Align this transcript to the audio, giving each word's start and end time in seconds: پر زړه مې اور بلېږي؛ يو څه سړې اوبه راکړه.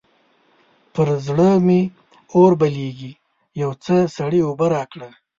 پر 0.93 1.07
زړه 1.27 1.49
مې 1.65 1.81
اور 2.35 2.51
بلېږي؛ 2.61 3.13
يو 3.61 3.71
څه 3.83 3.95
سړې 4.15 4.39
اوبه 4.47 4.67
راکړه. 4.75 5.09